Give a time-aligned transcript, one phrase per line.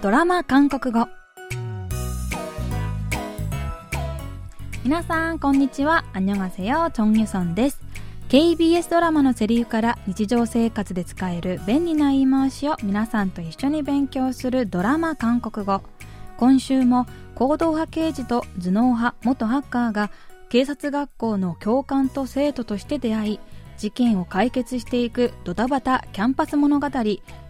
[0.00, 1.08] ドラマ韓国語。
[4.84, 6.04] 皆さんこんにちは。
[6.12, 7.80] アンニョンアセヨチョンユソンです
[8.28, 15.82] KBS ドラマのセリフから日常生活で使える便利な言い回しを皆さんと一緒に勉強するドラマ韓国語。
[16.36, 20.12] 今週も行動派刑事と頭脳派元ハッカーが
[20.48, 23.40] 警察学校の教官と生徒として出会い
[23.77, 26.87] 事件を解決していくドタバタキャンパス物語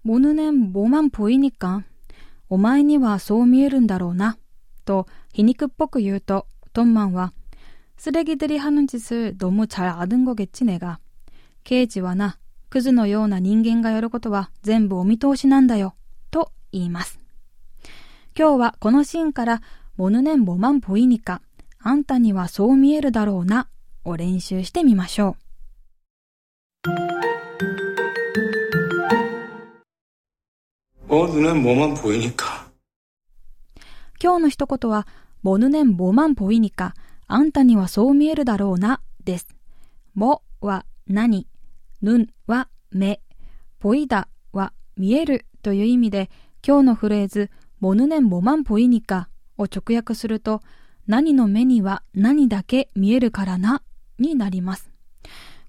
[0.09, 1.83] 모는엔뭐만보이니까
[2.49, 4.37] お前にはそう見えるんだろうな、
[4.85, 7.33] と皮肉っぽく言うと、トンマンは、
[7.99, 10.99] 쓰레기들이하는짓을너무잘아는거겠지내가
[11.65, 15.95] 刑事はな、クズのような人間がやることは全部お見通しなんだよ、
[16.31, 17.19] と言います。
[18.39, 19.63] 今日はこのシーンから、
[19.97, 21.41] モヌネンボマンポイニカ、
[21.79, 23.69] あんたにはそう見えるだろうな、
[24.05, 25.37] を練習してみましょ
[26.91, 27.18] う。
[31.19, 32.65] 뭐 눈엔 뭐만 보이니까.
[34.21, 35.07] 今日の一言は、
[35.43, 36.95] もぬねんぼまんぽいにか、
[37.29, 39.47] あんたにはそう見えるだろうな、です。
[40.15, 41.47] もは何、
[42.03, 43.21] ぬんは目、
[43.79, 46.31] ぽいだは見えるという意味で、
[46.67, 50.63] 今日のフレーズ、もぬねんぼまんぽいにかを直訳すると、
[51.07, 53.83] 何の目には何だけ見えるからな、
[54.19, 54.91] になります。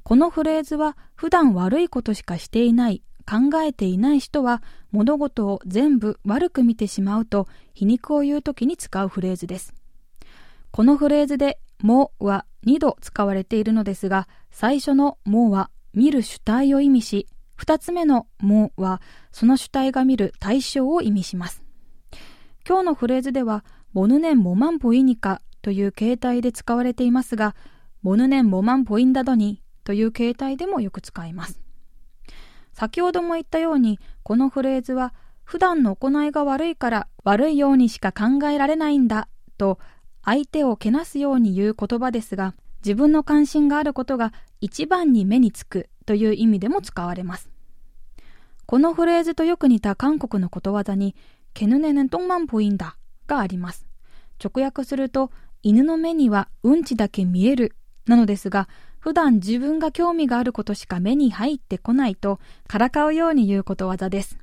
[0.01, 4.60] このフレーズは普段悪いことしかしていない 考えていない人は
[4.90, 9.72] 物事を全部悪く見てしまうと皮肉を言う時に使うフレーズです。
[10.72, 21.62] このフレーズでもは2度使われているのですが、最初のもは見る主体を意味し、2つ目のもはその主体が見る対象を意味します。
[22.66, 27.54] 今日のフレーズでは、モヌネンモマンポイニカという形態で使われていますが、
[28.02, 31.60] モヌネンモマンポインダドニという形態でもよく使います。
[32.80, 35.12] 先ほども言ったように、このフレーズは、
[35.44, 39.78] 普段の行いが悪いから悪いようにしか考えられないんだと
[40.24, 44.32] 相手をけなすように言う言葉ですが、自分の関心があることが
[44.62, 47.50] 一番に目につくという意味でも使われます。
[48.64, 51.14] このフレーズとよく似た韓国のことわざに、
[51.52, 52.96] ケヌネネトンマンポインダ
[53.26, 53.86] があります。
[54.42, 55.30] 直訳すると、
[55.62, 57.74] 犬の目にはうんちだけ見える
[58.06, 58.68] なのですが、
[58.98, 64.38] 普段自分が興味があることしか目に入ってこないと、からかうように言うことわざです。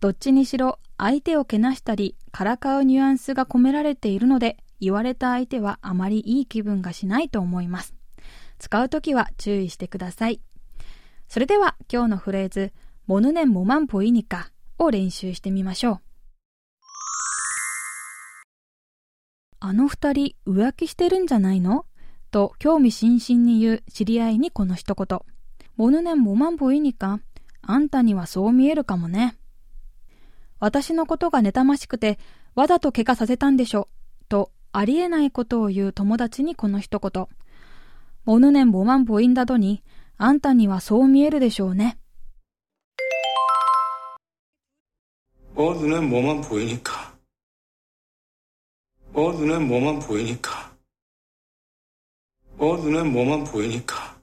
[0.00, 7.94] どっちにしろ、相手をけなしたり、からかうニュアンスが込められているので、言われた相手はあまりいい気分がしないと思います。
[8.58, 10.40] 使うときは注意してください。
[11.28, 12.72] それでは今日のフレーズ、
[13.06, 16.00] モヌネンモマンポイニカを練習してみましょう。
[19.60, 21.86] あの二人浮気してるんじゃないの？
[22.33, 25.19] と興味津々に言う知り合いにこの一言。
[25.77, 27.19] モヌネンモマンボイニか
[27.61, 29.35] あんたにはそう見えるかもね。
[30.59, 32.19] 私のことが妬ましくて、
[32.55, 33.87] わざと怪我させたんでしょ。
[34.27, 37.27] と、 ありえないことを言う友達にこの一言。
[38.25, 39.81] 어느낸뭐만보인다더니
[40.17, 41.97] あんたにはそう見えるでしょうね。
[45.55, 47.17] 어, 눈엔 뭐만 보이니까.
[49.13, 50.71] 어, 눈엔 뭐만 보이니까.
[52.59, 54.19] 어, 눈엔 뭐만 보이니까.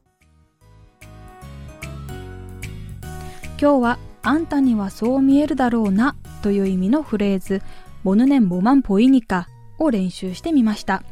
[3.59, 7.63] 今日はあんたにはそう見えるだろうなという意味のフレーズ、
[8.03, 9.49] モヌネンモマンポイニカ
[9.79, 11.03] を練習してみました。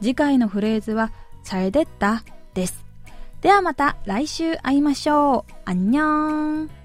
[0.00, 1.12] 次回のフレーズは、
[1.44, 2.24] 잘 됐다
[2.54, 2.84] です。
[3.42, 5.52] ではまた来週会いましょう。
[5.66, 6.75] あんにょーん。